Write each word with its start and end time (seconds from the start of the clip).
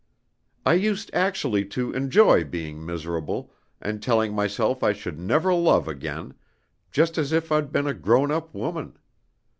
I 0.65 0.73
used 0.73 1.11
actually 1.13 1.63
to 1.65 1.91
enjoy 1.91 2.43
being 2.43 2.83
miserable, 2.83 3.51
and 3.79 4.01
telling 4.01 4.33
myself 4.33 4.81
I 4.81 4.93
should 4.93 5.19
never 5.19 5.53
love 5.53 5.87
again 5.87 6.33
just 6.91 7.19
as 7.19 7.31
if 7.31 7.51
I'd 7.51 7.71
been 7.71 7.85
a 7.85 7.93
grown 7.93 8.31
up 8.31 8.51
woman. 8.51 8.97